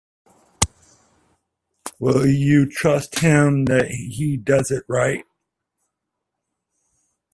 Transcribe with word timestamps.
Will 1.99 2.25
you 2.25 2.65
trust 2.67 3.19
him 3.19 3.65
that 3.65 3.89
he 3.91 4.35
does 4.35 4.71
it 4.71 4.83
right? 4.87 5.25